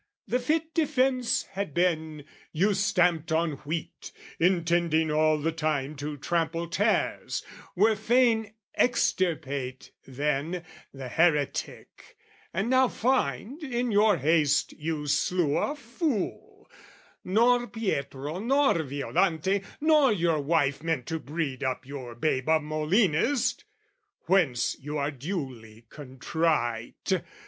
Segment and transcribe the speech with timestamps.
[0.27, 6.67] "'The fit defence had been, you stamped on wheat, "'Intending all the time to trample
[6.67, 7.43] tares,
[7.75, 12.17] "'Were fain extirpate, then, the heretic,
[12.51, 16.67] "'And now find, in your haste you slew a fool:
[17.23, 23.65] "'Nor Pietro, nor Violante, nor your wife "'Meant to breed up your babe a Molinist!
[24.25, 27.21] "'Whence you are duly contrite.